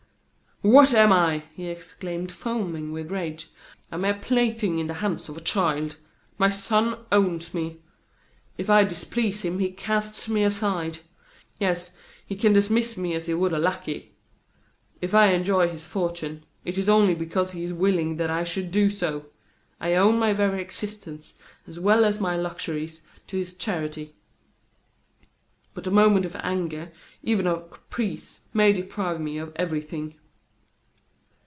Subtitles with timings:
[0.63, 3.49] "What am I?" he exclaimed, foaming with rage.
[3.91, 5.97] "A mere plaything in the hands of a child.
[6.37, 7.79] My son owns me.
[8.59, 10.99] If I displease him, he casts me aside.
[11.59, 14.13] Yes, he can dismiss me as he would a lackey.
[15.01, 18.71] If I enjoy his fortune, it is only because he is willing that I should
[18.71, 19.31] do so.
[19.79, 21.33] I owe my very existence,
[21.65, 24.13] as well as my luxuries, to his charity.
[25.73, 26.91] But a moment of anger,
[27.23, 30.19] even a caprice, may deprive me of everything."